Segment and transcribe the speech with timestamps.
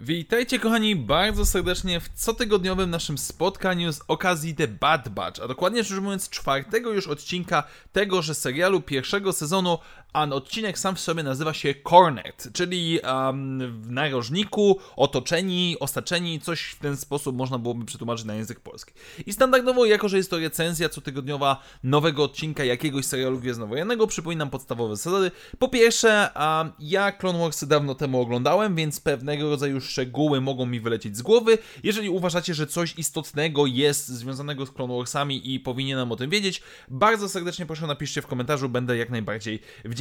[0.00, 5.84] Witajcie kochani bardzo serdecznie w cotygodniowym naszym spotkaniu z okazji The Bad Batch, a dokładnie
[5.84, 9.78] rzecz ujmując czwartego już odcinka tegoże serialu pierwszego sezonu,
[10.12, 16.62] a odcinek sam w sobie nazywa się Cornet, czyli um, w narożniku, otoczeni, osaczeni, coś
[16.62, 18.92] w ten sposób można byłoby przetłumaczyć na język polski.
[19.26, 24.96] I standardowo, jako że jest to recenzja cotygodniowa nowego odcinka jakiegoś serialu gwiezdnowojennego, przypominam podstawowe
[24.96, 25.30] zasady.
[25.58, 31.16] Po pierwsze, um, ja Clone dawno temu oglądałem, więc pewnego rodzaju szczegóły mogą mi wylecieć
[31.16, 31.58] z głowy.
[31.82, 36.62] Jeżeli uważacie, że coś istotnego jest związanego z Clone Warsami i powinienem o tym wiedzieć,
[36.88, 39.97] bardzo serdecznie proszę napiszcie w komentarzu, będę jak najbardziej wdzięczny.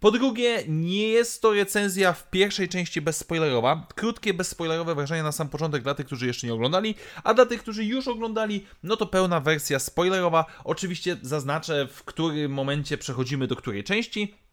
[0.00, 3.86] Po drugie, nie jest to recenzja w pierwszej części bezspoilerowa.
[3.94, 6.94] Krótkie, bezspoilerowe wrażenia na sam początek dla tych, którzy jeszcze nie oglądali,
[7.24, 10.44] a dla tych, którzy już oglądali, no to pełna wersja spoilerowa.
[10.64, 14.45] Oczywiście zaznaczę, w którym momencie przechodzimy do której części.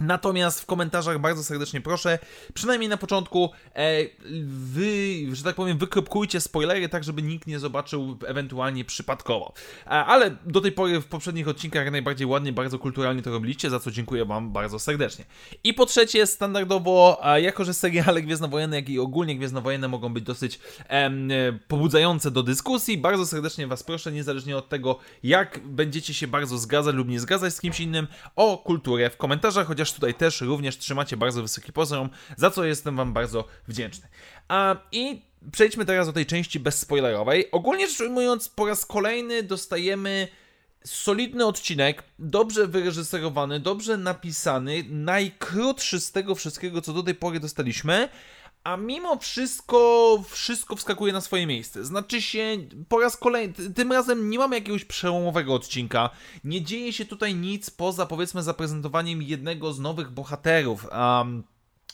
[0.00, 2.18] Natomiast w komentarzach bardzo serdecznie proszę,
[2.54, 4.04] przynajmniej na początku, e,
[4.46, 4.86] wy,
[5.32, 9.52] że tak powiem, wykropkujcie spoilery, tak żeby nikt nie zobaczył ewentualnie przypadkowo.
[9.86, 13.70] E, ale do tej pory w poprzednich odcinkach jak najbardziej ładnie, bardzo kulturalnie to robiliście,
[13.70, 15.24] za co dziękuję Wam bardzo serdecznie.
[15.64, 20.24] I po trzecie, standardowo, e, jako że seriale gwiezdnowojenne, jak i ogólnie gwiezdnowojenne mogą być
[20.24, 20.60] dosyć
[21.68, 26.94] pobudzające do dyskusji, bardzo serdecznie Was proszę, niezależnie od tego, jak będziecie się bardzo zgadzać
[26.94, 30.78] lub nie zgadzać z kimś innym, o kulturę w komentarzach, chociaż chociaż tutaj też również
[30.78, 34.08] trzymacie bardzo wysoki poziom, za co jestem Wam bardzo wdzięczny.
[34.48, 37.50] A, I przejdźmy teraz do tej części bezspoilerowej.
[37.50, 40.28] Ogólnie rzecz ujmując, po raz kolejny dostajemy
[40.84, 48.08] solidny odcinek, dobrze wyreżyserowany, dobrze napisany, najkrótszy z tego wszystkiego, co do tej pory dostaliśmy,
[48.66, 51.84] a mimo wszystko, wszystko wskakuje na swoje miejsce.
[51.84, 52.56] Znaczy się,
[52.88, 56.10] po raz kolejny, tym razem nie mamy jakiegoś przełomowego odcinka.
[56.44, 60.86] Nie dzieje się tutaj nic poza, powiedzmy, zaprezentowaniem jednego z nowych bohaterów.
[60.92, 61.42] Um,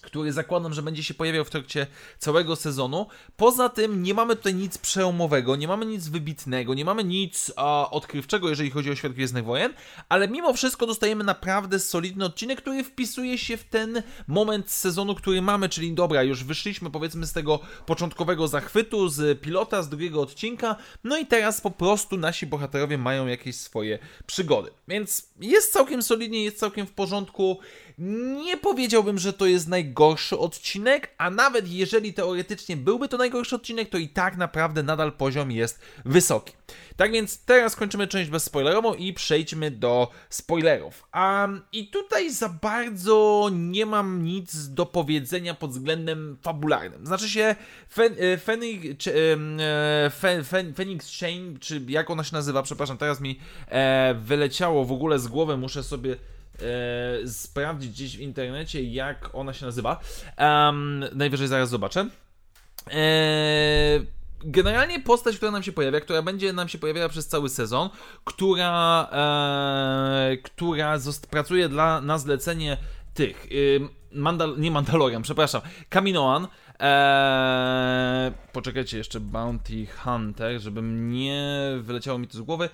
[0.03, 1.87] który zakładam, że będzie się pojawiał w trakcie
[2.19, 3.07] całego sezonu.
[3.37, 7.53] Poza tym nie mamy tutaj nic przełomowego, nie mamy nic wybitnego, nie mamy nic
[7.91, 9.73] odkrywczego, jeżeli chodzi o świat Gwiezdnych Wojen,
[10.09, 15.43] ale mimo wszystko dostajemy naprawdę solidny odcinek, który wpisuje się w ten moment sezonu, który
[15.43, 20.77] mamy, czyli dobra, już wyszliśmy powiedzmy z tego początkowego zachwytu, z pilota, z drugiego odcinka,
[21.05, 24.71] no i teraz po prostu nasi bohaterowie mają jakieś swoje przygody.
[24.89, 27.61] Więc jest całkiem solidnie, jest całkiem w porządku.
[27.99, 33.89] Nie powiedziałbym, że to jest najgorszy odcinek, a nawet jeżeli teoretycznie byłby to najgorszy odcinek,
[33.89, 36.53] to i tak naprawdę nadal poziom jest wysoki.
[36.97, 41.05] Tak więc teraz kończymy część bezspoilerową i przejdźmy do spoilerów.
[41.15, 47.07] Um, I tutaj za bardzo nie mam nic do powiedzenia pod względem fabularnym.
[47.07, 47.57] Znaczy się
[47.99, 53.39] e, Fenix, e, Phoenix Chain, czy jak ona się nazywa, przepraszam, teraz mi
[53.69, 56.17] e, wyleciało w ogóle z głowy, muszę sobie
[56.59, 60.01] e, sprawdzić gdzieś w internecie, jak ona się nazywa.
[60.39, 62.09] Um, najwyżej zaraz zobaczę.
[62.91, 64.01] E,
[64.45, 67.91] generalnie postać, która nam się pojawia, która będzie nam się pojawiała przez cały sezon,
[68.25, 70.99] która, e, która
[71.31, 72.77] pracuje dla, na zlecenie
[73.15, 73.47] tych.
[74.13, 75.61] Mandal nie Mandalorian, przepraszam.
[75.89, 76.49] Kaminoan,
[76.83, 81.43] Eee, poczekajcie jeszcze, Bounty Hunter, żeby nie
[81.81, 82.69] wyleciało mi to z głowy.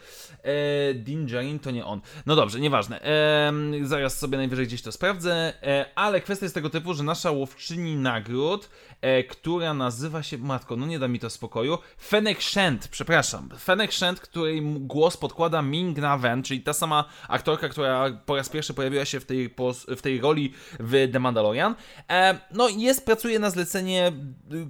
[0.45, 2.01] Eee, Din to nie on.
[2.27, 3.01] No dobrze, nieważne.
[3.03, 5.53] Eee, zaraz sobie najwyżej gdzieś to sprawdzę.
[5.63, 8.71] Eee, ale kwestia jest tego typu, że nasza łowczyni nagród,
[9.01, 13.49] e, która nazywa się, matko, no nie da mi to spokoju, Fennec Shand, przepraszam.
[13.59, 18.49] Fennec Shand, której głos podkłada Ming Na Wen, czyli ta sama aktorka, która po raz
[18.49, 19.55] pierwszy pojawiła się w tej,
[19.89, 21.75] w tej roli w The Mandalorian.
[22.11, 23.98] E, no jest, pracuje na zlecenie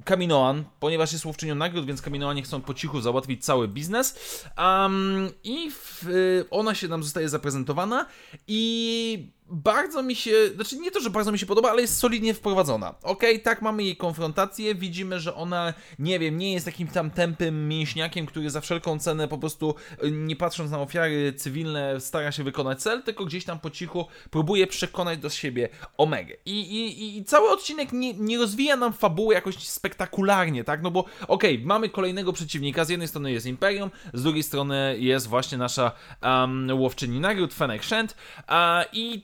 [0.05, 4.19] Kaminoan, ponieważ jest łowczynią nagród, więc Kaminoanie chcą po cichu załatwić cały biznes.
[4.59, 6.07] Um, I w,
[6.51, 8.07] ona się nam zostaje zaprezentowana
[8.47, 12.35] i bardzo mi się, znaczy nie to, że bardzo mi się podoba, ale jest solidnie
[12.35, 12.95] wprowadzona.
[13.03, 17.11] Okej, okay, tak, mamy jej konfrontację, widzimy, że ona, nie wiem, nie jest takim tam
[17.11, 22.33] tępym mięśniakiem, który za wszelką cenę po prostu, y, nie patrząc na ofiary cywilne, stara
[22.33, 26.35] się wykonać cel, tylko gdzieś tam po cichu próbuje przekonać do siebie Omegę.
[26.45, 31.01] I, i, i cały odcinek nie, nie rozwija nam fabuły jakoś spektakularnie, tak, no bo
[31.29, 35.59] okej, okay, mamy kolejnego przeciwnika, z jednej strony jest Imperium, z drugiej strony jest właśnie
[35.59, 38.55] nasza um, łowczyni nagród, Fennec Shand, uh,
[38.93, 39.23] i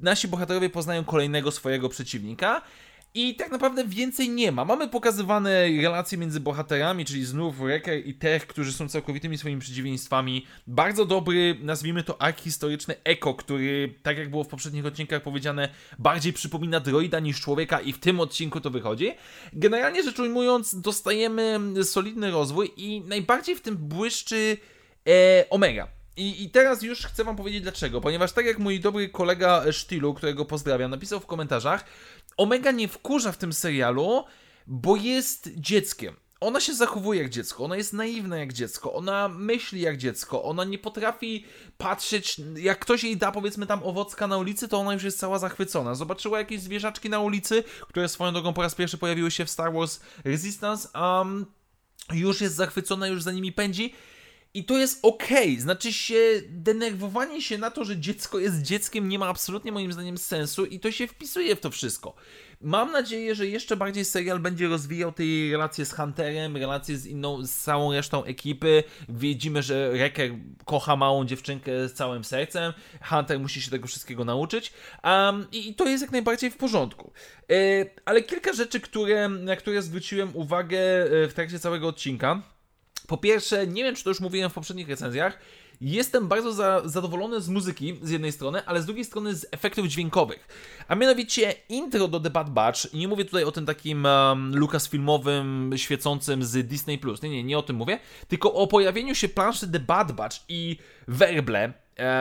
[0.00, 2.62] nasi bohaterowie poznają kolejnego swojego przeciwnika.
[3.16, 4.64] I tak naprawdę więcej nie ma.
[4.64, 10.46] Mamy pokazywane relacje między bohaterami, czyli znów Wrecker i Tech, którzy są całkowitymi swoimi przeciwieństwami.
[10.66, 15.68] Bardzo dobry, nazwijmy to ark historyczny Eko, który, tak jak było w poprzednich odcinkach powiedziane,
[15.98, 19.12] bardziej przypomina droida niż człowieka i w tym odcinku to wychodzi.
[19.52, 24.56] Generalnie rzecz ujmując, dostajemy solidny rozwój i najbardziej w tym błyszczy
[25.08, 25.88] E, Omega.
[26.16, 28.00] I, I teraz już chcę wam powiedzieć dlaczego.
[28.00, 31.84] Ponieważ tak jak mój dobry kolega Sztilu, którego pozdrawiam, napisał w komentarzach,
[32.36, 34.24] Omega nie wkurza w tym serialu,
[34.66, 36.16] bo jest dzieckiem.
[36.40, 40.64] Ona się zachowuje jak dziecko, ona jest naiwna jak dziecko, ona myśli jak dziecko, ona
[40.64, 41.44] nie potrafi
[41.78, 45.38] patrzeć, jak ktoś jej da powiedzmy tam owocka na ulicy, to ona już jest cała
[45.38, 45.94] zachwycona.
[45.94, 49.72] Zobaczyła jakieś zwierzaczki na ulicy, które swoją drogą po raz pierwszy pojawiły się w Star
[49.72, 51.46] Wars Resistance, um,
[52.12, 53.94] już jest zachwycona, już za nimi pędzi
[54.54, 55.60] i to jest okej, okay.
[55.60, 60.18] znaczy się, denerwowanie się na to, że dziecko jest dzieckiem nie ma absolutnie moim zdaniem
[60.18, 62.14] sensu i to się wpisuje w to wszystko.
[62.60, 67.46] Mam nadzieję, że jeszcze bardziej serial będzie rozwijał te relacje z Hunterem, relacje z inną,
[67.46, 68.84] z całą resztą ekipy.
[69.08, 70.30] Widzimy, że Wrecker
[70.64, 72.72] kocha małą dziewczynkę z całym sercem.
[73.02, 74.72] Hunter musi się tego wszystkiego nauczyć.
[75.04, 77.12] Um, i, to jest jak najbardziej w porządku.
[77.50, 77.54] E,
[78.04, 82.53] ale kilka rzeczy, które, na które zwróciłem uwagę e, w trakcie całego odcinka.
[83.08, 85.38] Po pierwsze, nie wiem, czy to już mówiłem w poprzednich recenzjach,
[85.80, 89.86] Jestem bardzo za, zadowolony z muzyki z jednej strony, ale z drugiej strony z efektów
[89.86, 90.48] dźwiękowych.
[90.88, 95.72] A mianowicie intro do The Bad Batch, nie mówię tutaj o tym takim um, Lucasfilmowym,
[95.76, 97.98] świecącym z Disney+, nie, nie, nie o tym mówię,
[98.28, 100.76] tylko o pojawieniu się planszy The Bad Batch i
[101.08, 101.72] werble,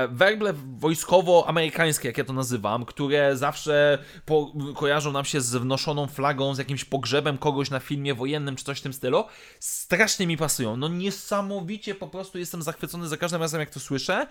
[0.09, 6.55] werble wojskowo-amerykańskie, jak ja to nazywam, które zawsze po, kojarzą nam się z wnoszoną flagą,
[6.55, 9.23] z jakimś pogrzebem kogoś na filmie wojennym czy coś w tym stylu,
[9.59, 10.77] strasznie mi pasują.
[10.77, 14.27] No niesamowicie po prostu jestem zachwycony za każdym razem, jak to słyszę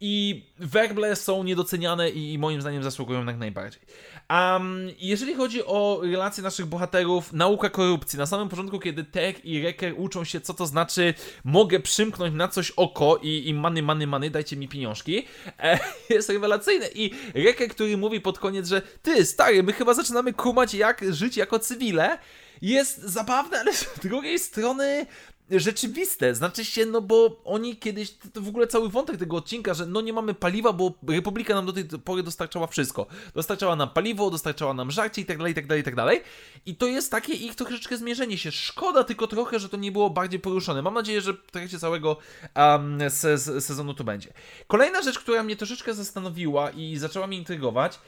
[0.00, 3.82] i werble są niedoceniane i, i moim zdaniem zasługują jak najbardziej.
[4.30, 8.18] Um, jeżeli chodzi o relacje naszych bohaterów, nauka korupcji.
[8.18, 11.14] Na samym początku, kiedy Tech i Reker uczą się, co to znaczy
[11.44, 15.26] mogę przymknąć na coś oko i, i many, many, many, dajcie mi pieniążki,
[15.58, 15.78] e,
[16.14, 16.88] jest rewelacyjne.
[16.94, 21.36] I Reker, który mówi pod koniec, że ty, stary, my chyba zaczynamy kumać, jak żyć
[21.36, 22.18] jako cywile,
[22.62, 25.06] jest zabawne, ale z drugiej strony
[25.50, 26.34] rzeczywiste.
[26.34, 30.00] Znaczy się, no bo oni kiedyś, to w ogóle cały wątek tego odcinka, że no
[30.00, 33.06] nie mamy paliwa, bo Republika nam do tej pory dostarczała wszystko.
[33.34, 36.22] Dostarczała nam paliwo, dostarczała nam żarcie i tak dalej, i tak dalej, i tak dalej.
[36.66, 38.52] I to jest takie ich troszeczkę zmierzenie się.
[38.52, 40.82] Szkoda tylko trochę, że to nie było bardziej poruszone.
[40.82, 42.16] Mam nadzieję, że w trakcie całego
[42.56, 44.32] um, se sezonu to będzie.
[44.66, 47.98] Kolejna rzecz, która mnie troszeczkę zastanowiła i zaczęła mnie intrygować,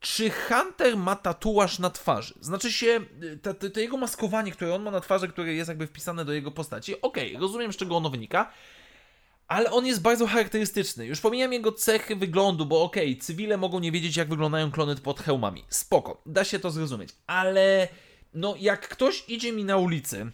[0.00, 2.34] czy Hunter ma tatuaż na twarzy?
[2.40, 3.00] Znaczy się,
[3.42, 6.50] to, to, jego maskowanie, które on ma na twarzy, które jest jakby wpisane do jego
[6.50, 8.52] postaci, okej, okay, rozumiem z czego ono wynika,
[9.48, 11.06] ale on jest bardzo charakterystyczny.
[11.06, 14.96] Już pomijam jego cechy wyglądu, bo okej, okay, cywile mogą nie wiedzieć, jak wyglądają klony
[14.96, 15.64] pod hełmami.
[15.68, 17.88] Spoko, da się to zrozumieć, ale
[18.34, 20.30] no jak ktoś idzie mi na ulicy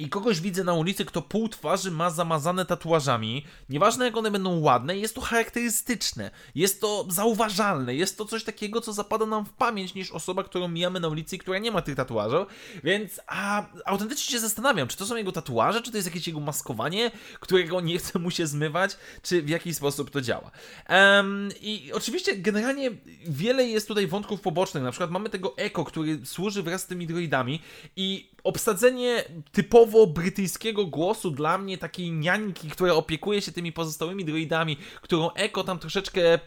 [0.00, 4.60] i kogoś widzę na ulicy, kto pół twarzy ma zamazane tatuażami, nieważne jak one będą
[4.60, 9.52] ładne, jest to charakterystyczne, jest to zauważalne, jest to coś takiego, co zapada nam w
[9.52, 12.46] pamięć niż osoba, którą mijamy na ulicy i która nie ma tych tatuaży,
[12.84, 16.40] więc a, autentycznie się zastanawiam, czy to są jego tatuaże, czy to jest jakieś jego
[16.40, 17.10] maskowanie,
[17.40, 20.50] którego nie chce mu się zmywać, czy w jaki sposób to działa.
[20.88, 22.90] Um, I oczywiście generalnie
[23.26, 27.06] wiele jest tutaj wątków pobocznych, na przykład mamy tego Eko, który służy wraz z tymi
[27.06, 27.62] droidami
[27.96, 34.76] i obsadzenie typowo brytyjskiego głosu dla mnie, takiej niańki, która opiekuje się tymi pozostałymi droidami,
[35.00, 36.38] którą Eko tam troszeczkę,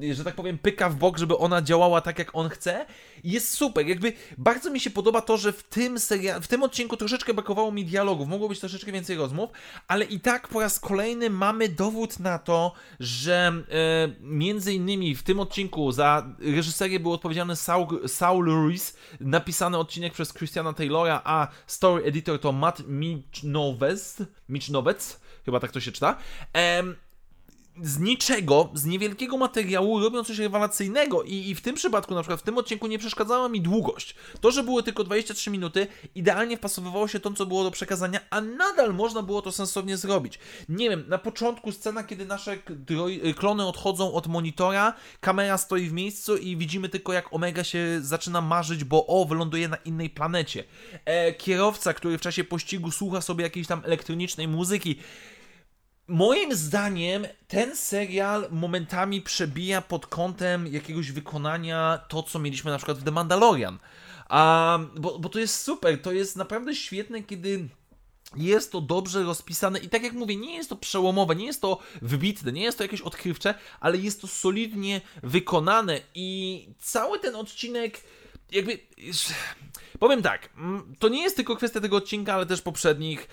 [0.00, 2.86] yy, że tak powiem, pyka w bok, żeby ona działała tak, jak on chce,
[3.24, 3.86] jest super.
[3.86, 7.72] Jakby bardzo mi się podoba to, że w tym seria- w tym odcinku troszeczkę brakowało
[7.72, 9.50] mi dialogów, mogło być troszeczkę więcej rozmów,
[9.88, 13.52] ale i tak po raz kolejny mamy dowód na to, że
[14.08, 20.12] yy, między innymi w tym odcinku za reżyserię był odpowiedzialny Saul, Saul Ruiz, napisany odcinek
[20.12, 26.16] przez Christiana Taylora, a story editor to Matt Michnowec, Michnowec, chyba tak to się czyta.
[27.82, 32.40] Z niczego, z niewielkiego materiału robią coś rewelacyjnego I, i w tym przypadku, na przykład
[32.40, 34.14] w tym odcinku nie przeszkadzała mi długość.
[34.40, 38.40] To, że były tylko 23 minuty, idealnie wpasowywało się to, co było do przekazania, a
[38.40, 40.38] nadal można było to sensownie zrobić.
[40.68, 42.58] Nie wiem, na początku scena, kiedy nasze
[43.36, 48.40] klony odchodzą od monitora, kamera stoi w miejscu i widzimy tylko jak Omega się zaczyna
[48.40, 50.64] marzyć, bo o, wyląduje na innej planecie.
[51.04, 54.96] E, kierowca, który w czasie pościgu słucha sobie jakiejś tam elektronicznej muzyki,
[56.10, 62.98] Moim zdaniem ten serial momentami przebija pod kątem jakiegoś wykonania to, co mieliśmy na przykład
[62.98, 63.78] w The Mandalorian.
[64.28, 67.68] A, bo, bo to jest super, to jest naprawdę świetne, kiedy
[68.36, 71.78] jest to dobrze rozpisane i tak jak mówię, nie jest to przełomowe, nie jest to
[72.02, 78.00] wybitne, nie jest to jakieś odkrywcze, ale jest to solidnie wykonane i cały ten odcinek
[78.52, 78.78] jakby
[79.98, 80.48] powiem tak,
[80.98, 83.28] to nie jest tylko kwestia tego odcinka, ale też poprzednich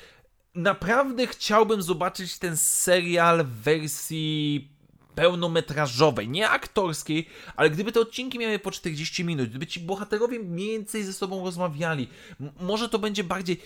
[0.58, 4.68] naprawdę chciałbym zobaczyć ten serial w wersji
[5.16, 10.72] pełnometrażowej, nie aktorskiej, ale gdyby te odcinki miały po 40 minut, gdyby ci bohaterowie mniej
[10.72, 12.08] więcej ze sobą rozmawiali,
[12.60, 13.62] może to będzie bardziej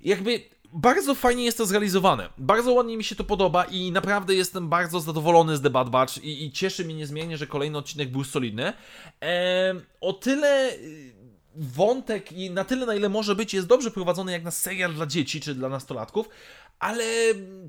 [0.00, 0.40] jakby
[0.72, 2.28] bardzo fajnie jest to zrealizowane.
[2.38, 6.18] Bardzo ładnie mi się to podoba i naprawdę jestem bardzo zadowolony z The Bad Batch
[6.18, 8.72] i, i cieszy mnie niezmiernie, że kolejny odcinek był solidny.
[9.20, 10.72] Eee, o tyle
[11.58, 15.06] wątek i na tyle, na ile może być, jest dobrze prowadzony jak na serial dla
[15.06, 16.28] dzieci czy dla nastolatków,
[16.78, 17.04] ale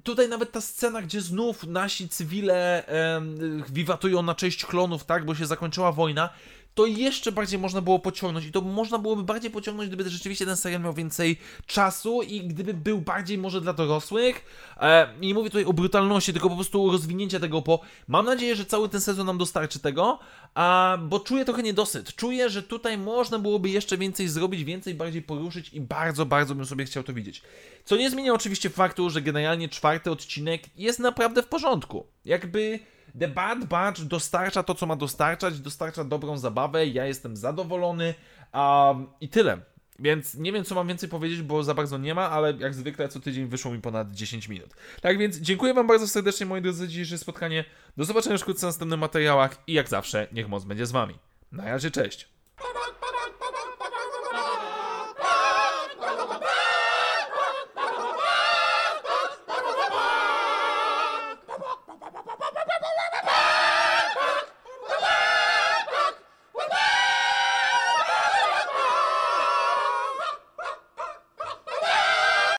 [0.03, 5.35] tutaj nawet ta scena, gdzie znów nasi cywile em, wiwatują na cześć klonów, tak, bo
[5.35, 6.29] się zakończyła wojna,
[6.73, 10.57] to jeszcze bardziej można było pociągnąć i to można byłoby bardziej pociągnąć, gdyby rzeczywiście ten
[10.57, 14.45] serial miał więcej czasu i gdyby był bardziej może dla dorosłych.
[14.77, 17.79] E, nie mówię tutaj o brutalności, tylko po prostu rozwinięcia tego po...
[18.07, 20.19] Mam nadzieję, że cały ten sezon nam dostarczy tego,
[20.53, 22.15] a, bo czuję trochę niedosyt.
[22.15, 26.65] Czuję, że tutaj można byłoby jeszcze więcej zrobić, więcej bardziej poruszyć i bardzo, bardzo bym
[26.65, 27.41] sobie chciał to widzieć.
[27.85, 32.07] Co nie zmienia oczywiście faktu, że generalnie czwarty odcinek jest naprawdę w porządku.
[32.25, 32.79] Jakby...
[33.19, 38.13] The Bad Batch dostarcza to, co ma dostarczać, dostarcza dobrą zabawę, ja jestem zadowolony
[38.53, 39.61] um, i tyle.
[39.99, 43.09] Więc nie wiem, co mam więcej powiedzieć, bo za bardzo nie ma, ale jak zwykle
[43.09, 44.69] co tydzień wyszło mi ponad 10 minut.
[45.01, 47.65] Tak więc dziękuję Wam bardzo serdecznie, moi drodzy, za dzisiejsze spotkanie.
[47.97, 51.15] Do zobaczenia wkrótce w następnych materiałach i jak zawsze, niech moc będzie z Wami.
[51.51, 52.38] Na razie, cześć!